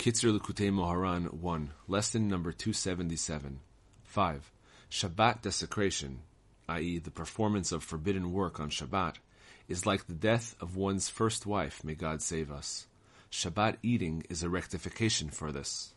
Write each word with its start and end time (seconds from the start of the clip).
Kitzur 0.00 0.32
Likutei 0.32 0.72
Moharan 0.72 1.30
1, 1.30 1.72
lesson 1.86 2.26
number 2.26 2.52
277. 2.52 3.60
5. 4.02 4.52
Shabbat 4.90 5.42
desecration, 5.42 6.20
i.e., 6.70 6.98
the 6.98 7.10
performance 7.10 7.70
of 7.70 7.84
forbidden 7.84 8.32
work 8.32 8.58
on 8.58 8.70
Shabbat, 8.70 9.16
is 9.68 9.84
like 9.84 10.06
the 10.06 10.14
death 10.14 10.56
of 10.58 10.74
one's 10.74 11.10
first 11.10 11.44
wife, 11.44 11.84
may 11.84 11.94
God 11.94 12.22
save 12.22 12.50
us. 12.50 12.86
Shabbat 13.30 13.76
eating 13.82 14.24
is 14.30 14.42
a 14.42 14.48
rectification 14.48 15.28
for 15.28 15.52
this. 15.52 15.92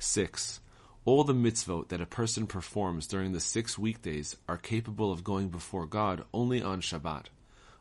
6. 0.00 0.58
All 1.04 1.22
the 1.22 1.32
mitzvot 1.32 1.90
that 1.90 2.00
a 2.00 2.06
person 2.06 2.48
performs 2.48 3.06
during 3.06 3.30
the 3.30 3.38
six 3.38 3.78
weekdays 3.78 4.34
are 4.48 4.58
capable 4.58 5.12
of 5.12 5.22
going 5.22 5.50
before 5.50 5.86
God 5.86 6.24
only 6.34 6.60
on 6.60 6.80
Shabbat. 6.80 7.26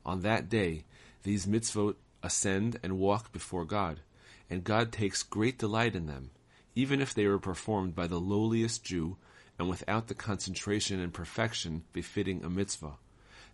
On 0.05 0.21
that 0.21 0.49
day, 0.49 0.83
these 1.23 1.47
mitzvot 1.47 1.95
ascend 2.21 2.79
and 2.83 2.99
walk 2.99 3.31
before 3.31 3.65
God 3.65 4.01
and 4.49 4.63
God 4.63 4.91
takes 4.91 5.23
great 5.23 5.57
delight 5.57 5.95
in 5.95 6.05
them, 6.05 6.31
even 6.75 7.01
if 7.01 7.13
they 7.13 7.27
were 7.27 7.39
performed 7.39 7.95
by 7.95 8.07
the 8.07 8.19
lowliest 8.19 8.83
Jew 8.83 9.17
and 9.57 9.69
without 9.69 10.07
the 10.07 10.15
concentration 10.15 10.99
and 10.99 11.13
perfection 11.13 11.83
befitting 11.93 12.43
a 12.43 12.49
mitzvah. 12.49 12.97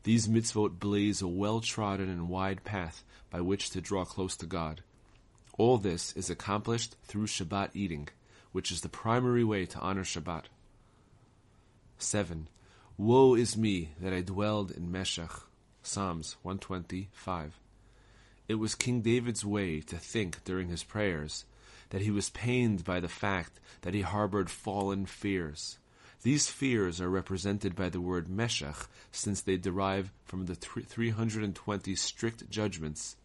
These 0.04 0.28
mitzvot 0.28 0.80
blaze 0.80 1.22
a 1.22 1.28
well 1.28 1.62
trodden 1.62 2.10
and 2.10 2.28
wide 2.28 2.64
path 2.64 3.04
by 3.30 3.42
which 3.42 3.70
to 3.72 3.82
draw 3.82 4.04
close 4.04 4.36
to 4.38 4.46
God. 4.46 4.82
All 5.58 5.78
this 5.78 6.12
is 6.14 6.30
accomplished 6.30 6.96
through 7.04 7.28
Shabbat 7.28 7.70
eating, 7.74 8.10
which 8.52 8.72
is 8.72 8.82
the 8.82 8.90
primary 8.90 9.44
way 9.44 9.66
to 9.68 9.80
honor 9.80 10.04
Shabbat. 10.04 10.46
7. 12.00 12.48
Woe 12.98 13.36
is 13.36 13.56
me 13.56 13.92
that 14.00 14.14
I 14.14 14.22
dwelled 14.22 14.72
in 14.72 14.92
Meshech. 14.92 15.32
Psalms 15.84 16.36
125. 16.42 17.60
It 18.52 18.60
was 18.60 18.76
King 18.76 19.00
David's 19.00 19.46
way 19.46 19.80
to 19.80 19.96
think 19.96 20.44
during 20.44 20.68
his 20.68 20.84
prayers 20.84 21.46
that 21.92 22.02
he 22.02 22.12
was 22.12 22.30
pained 22.32 22.84
by 22.84 23.00
the 23.00 23.08
fact 23.08 23.62
that 23.84 23.94
he 23.94 24.02
harbored 24.02 24.50
fallen 24.50 25.06
fears. 25.06 25.78
These 26.24 26.50
fears 26.50 27.00
are 27.00 27.10
represented 27.10 27.78
by 27.78 27.88
the 27.88 28.02
word 28.02 28.28
meshach, 28.28 28.76
since 29.10 29.40
they 29.40 29.56
derive 29.56 30.12
from 30.26 30.48
the 30.48 30.56
320 30.56 31.96
strict 31.96 32.50
judgments. 32.50 33.16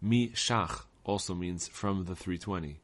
Mi 0.00 0.28
shach 0.28 0.84
also 1.02 1.34
means 1.34 1.66
from 1.66 2.04
the 2.04 2.14
320. 2.14 2.78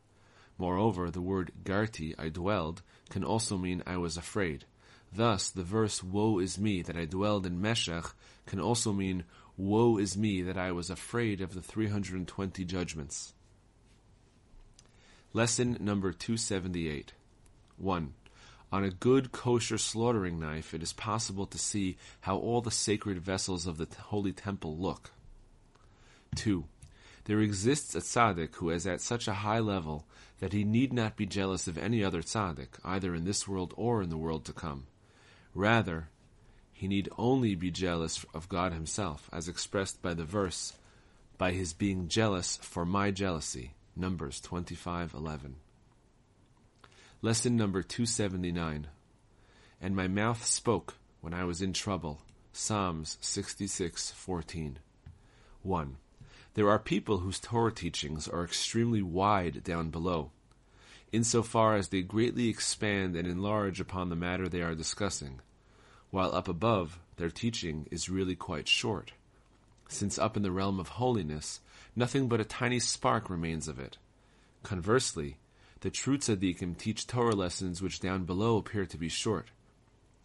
Moreover, 0.59 1.09
the 1.09 1.23
word 1.23 1.53
garti, 1.63 2.17
I 2.19 2.31
dwelled, 2.31 2.83
can 3.11 3.23
also 3.23 3.57
mean 3.57 3.85
I 3.87 3.97
was 3.97 4.17
afraid. 4.17 4.65
Thus, 5.13 5.51
the 5.51 5.63
verse, 5.63 6.03
Woe 6.03 6.41
is 6.41 6.59
me 6.59 6.83
that 6.83 6.97
I 6.97 7.05
dwelled 7.05 7.47
in 7.47 7.61
Meshech, 7.61 8.07
can 8.47 8.59
also 8.59 8.93
mean, 8.93 9.23
Woe 9.61 9.99
is 9.99 10.17
me 10.17 10.41
that 10.41 10.57
I 10.57 10.73
was 10.73 10.89
afraid 10.89 11.43
of 11.43 11.53
the 11.53 11.61
320 11.61 12.65
judgments. 12.65 13.35
Lesson 15.35 15.77
number 15.79 16.15
278. 16.15 17.13
1. 17.77 18.15
On 18.73 18.85
a 18.85 18.91
good 18.91 19.33
kosher 19.33 19.77
slaughtering 19.77 20.41
knife, 20.41 20.73
it 20.73 20.83
is 20.83 20.95
possible 20.95 21.45
to 21.45 21.59
see 21.59 21.99
how 22.23 22.39
all 22.39 22.63
the 22.63 22.71
sacred 22.71 23.19
vessels 23.19 23.67
of 23.67 23.77
the 23.77 23.87
holy 24.05 24.33
temple 24.33 24.79
look. 24.79 25.11
2. 26.37 26.65
There 27.25 27.41
exists 27.41 27.95
a 27.95 27.99
tzaddik 27.99 28.55
who 28.55 28.71
is 28.71 28.87
at 28.87 29.03
such 29.03 29.29
a 29.29 29.35
high 29.45 29.61
level 29.61 30.07
that 30.39 30.55
he 30.55 30.65
need 30.65 30.91
not 30.91 31.19
be 31.19 31.27
jealous 31.27 31.69
of 31.69 31.77
any 31.77 32.03
other 32.03 32.23
tzaddik, 32.23 32.79
either 32.83 33.15
in 33.15 33.25
this 33.25 33.47
world 33.47 33.75
or 33.77 34.03
in 34.03 34.09
the 34.09 34.17
world 34.17 34.47
to 34.47 34.55
come. 34.55 34.87
Rather, 35.55 36.09
he 36.81 36.89
need 36.89 37.11
only 37.19 37.55
be 37.55 37.71
jealous 37.71 38.25
of 38.33 38.49
God 38.49 38.73
himself, 38.73 39.29
as 39.35 39.49
expressed 39.49 40.01
by 40.01 40.15
the 40.15 40.25
verse, 40.25 40.73
by 41.37 41.53
his 41.53 41.75
being 41.75 42.09
jealous 42.09 42.57
for 42.63 42.87
my 42.87 43.11
jealousy. 43.11 43.75
Numbers 43.95 44.41
25:11. 44.41 45.57
Lesson 47.21 47.55
number 47.55 47.83
279. 47.83 48.87
And 49.79 49.95
my 49.95 50.09
mouth 50.09 50.43
spoke 50.47 50.95
when 51.21 51.35
I 51.35 51.45
was 51.45 51.61
in 51.61 51.75
trouble. 51.75 52.23
Psalms 52.51 53.19
66:14. 53.21 54.79
1. 55.61 55.99
There 56.55 56.71
are 56.71 56.79
people 56.79 57.19
whose 57.19 57.39
Torah 57.39 57.75
teachings 57.75 58.27
are 58.27 58.43
extremely 58.43 59.03
wide 59.03 59.63
down 59.63 59.91
below, 59.91 60.31
insofar 61.13 61.77
as 61.77 61.89
they 61.89 62.01
greatly 62.01 62.49
expand 62.49 63.17
and 63.17 63.29
enlarge 63.29 63.81
upon 63.81 64.09
the 64.09 64.17
matter 64.17 64.49
they 64.49 64.63
are 64.63 64.75
discussing 64.75 65.43
while 66.11 66.35
up 66.35 66.49
above, 66.49 66.99
their 67.17 67.31
teaching 67.31 67.87
is 67.91 68.09
really 68.09 68.35
quite 68.35 68.69
short, 68.69 69.13
since 69.89 70.19
up 70.19 70.37
in 70.37 70.43
the 70.43 70.51
realm 70.51 70.81
of 70.81 70.89
holiness, 70.89 71.61
nothing 71.95 72.29
but 72.29 72.41
a 72.41 72.45
tiny 72.45 72.79
spark 72.79 73.29
remains 73.31 73.69
of 73.69 73.79
it. 73.79 73.99
Conversely, 74.63 75.37
the 75.81 75.91
true 75.91 76.19
tzaddikim 76.19 76.77
teach 76.77 77.07
Torah 77.07 77.35
lessons 77.35 77.81
which 77.81 78.01
down 78.01 78.25
below 78.25 78.57
appear 78.57 78.87
to 78.87 78.99
be 78.99 79.09
short, 79.09 79.51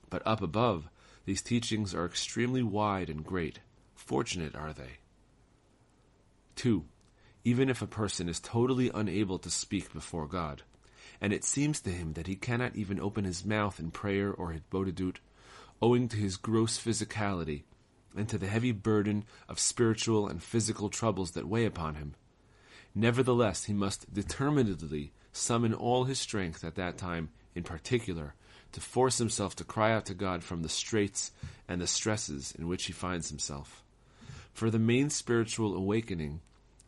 but 0.09 0.21
up 0.25 0.41
above, 0.41 0.89
these 1.25 1.41
teachings 1.41 1.93
are 1.95 2.05
extremely 2.05 2.61
wide 2.61 3.09
and 3.09 3.23
great. 3.23 3.59
Fortunate 3.95 4.55
are 4.55 4.73
they. 4.73 4.99
2. 6.55 6.85
Even 7.43 7.69
if 7.69 7.81
a 7.81 7.87
person 7.87 8.29
is 8.29 8.39
totally 8.39 8.91
unable 8.93 9.39
to 9.39 9.49
speak 9.49 9.91
before 9.93 10.27
God, 10.27 10.63
and 11.19 11.33
it 11.33 11.43
seems 11.43 11.81
to 11.81 11.89
him 11.89 12.13
that 12.13 12.27
he 12.27 12.35
cannot 12.35 12.75
even 12.75 12.99
open 12.99 13.23
his 13.23 13.45
mouth 13.45 13.79
in 13.79 13.91
prayer 13.91 14.31
or 14.31 14.53
hitbodedut, 14.53 15.17
owing 15.81 16.07
to 16.09 16.17
his 16.17 16.37
gross 16.37 16.77
physicality 16.79 17.63
and 18.15 18.29
to 18.29 18.37
the 18.37 18.47
heavy 18.47 18.71
burden 18.71 19.25
of 19.49 19.59
spiritual 19.59 20.27
and 20.27 20.41
physical 20.41 20.89
troubles 20.89 21.31
that 21.31 21.47
weigh 21.47 21.65
upon 21.65 21.95
him. 21.95 22.15
Nevertheless, 22.93 23.65
he 23.65 23.73
must 23.73 24.13
determinedly 24.13 25.11
summon 25.33 25.73
all 25.73 26.05
his 26.05 26.19
strength 26.19 26.63
at 26.63 26.75
that 26.75 26.97
time, 26.97 27.29
in 27.53 27.63
particular, 27.63 28.35
to 28.71 28.79
force 28.79 29.17
himself 29.17 29.55
to 29.57 29.63
cry 29.63 29.91
out 29.91 30.05
to 30.05 30.13
God 30.13 30.43
from 30.43 30.61
the 30.61 30.69
straits 30.69 31.31
and 31.67 31.81
the 31.81 31.87
stresses 31.87 32.53
in 32.57 32.67
which 32.67 32.85
he 32.85 32.93
finds 32.93 33.29
himself. 33.29 33.83
For 34.53 34.69
the 34.69 34.79
main 34.79 35.09
spiritual 35.09 35.75
awakening 35.75 36.39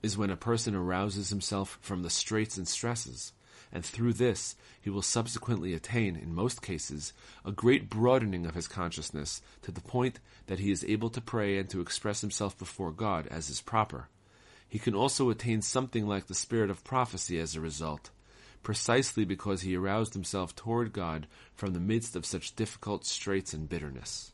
is 0.02 0.18
when 0.18 0.30
a 0.30 0.38
person 0.38 0.76
arouses 0.76 1.30
himself 1.30 1.78
from 1.82 2.04
the 2.04 2.10
straits 2.10 2.56
and 2.56 2.68
stresses, 2.68 3.34
and 3.72 3.86
through 3.86 4.14
this 4.14 4.56
he 4.82 4.90
will 4.90 5.02
subsequently 5.02 5.74
attain, 5.74 6.16
in 6.16 6.34
most 6.34 6.62
cases, 6.62 7.14
a 7.46 7.52
great 7.52 7.90
broadening 7.90 8.46
of 8.46 8.56
his 8.56 8.68
consciousness 8.68 9.42
to 9.62 9.72
the 9.72 9.82
point 9.82 10.20
that 10.48 10.60
he 10.60 10.72
is 10.72 10.86
able 10.86 11.10
to 11.10 11.22
pray 11.22 11.58
and 11.58 11.70
to 11.70 11.82
express 11.82 12.22
himself 12.22 12.58
before 12.58 12.92
God 12.92 13.28
as 13.28 13.50
is 13.50 13.62
proper. 13.62 14.08
He 14.68 14.80
can 14.80 14.96
also 14.96 15.30
attain 15.30 15.62
something 15.62 16.08
like 16.08 16.28
the 16.28 16.34
spirit 16.34 16.70
of 16.70 16.84
prophecy 16.84 17.40
as 17.40 17.56
a 17.56 17.62
result, 17.62 18.10
precisely 18.64 19.24
because 19.24 19.62
he 19.62 19.76
aroused 19.76 20.14
himself 20.14 20.56
toward 20.56 20.92
God 20.94 21.28
from 21.54 21.74
the 21.74 21.80
midst 21.80 22.16
of 22.16 22.26
such 22.26 22.56
difficult 22.56 23.06
straits 23.06 23.54
and 23.54 23.70
bitterness. 23.70 24.32